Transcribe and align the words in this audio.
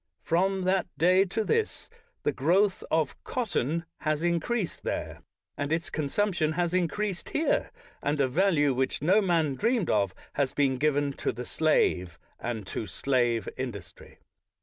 From 0.23 0.61
that 0.63 0.87
day 0.97 1.25
to 1.25 1.43
this 1.43 1.87
the 2.23 2.31
growth 2.31 2.83
of 2.89 3.23
cotton 3.23 3.85
has 3.99 4.23
increased 4.23 4.81
there, 4.81 5.21
and 5.55 5.71
its 5.71 5.91
consumption 5.91 6.53
has 6.53 6.73
increased 6.73 7.29
here, 7.29 7.69
and 8.01 8.19
a 8.19 8.27
value 8.27 8.73
which 8.73 9.03
no 9.03 9.21
man 9.21 9.53
dreamed 9.53 9.91
of 9.91 10.15
has 10.33 10.53
been 10.53 10.77
given 10.77 11.13
to 11.21 11.31
the 11.31 11.45
slave 11.45 12.17
and 12.39 12.65
to 12.65 12.87
slave 12.87 13.47
industry. 13.57 14.17